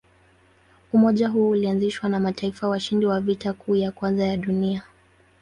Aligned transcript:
Umoja 0.93 1.27
huo 1.27 1.49
ulianzishwa 1.49 2.09
na 2.09 2.19
mataifa 2.19 2.67
washindi 2.67 3.05
wa 3.05 3.21
Vita 3.21 3.53
Kuu 3.53 3.75
ya 3.75 3.91
Kwanza 3.91 4.23
ya 4.25 4.37
Dunia. 4.37 4.83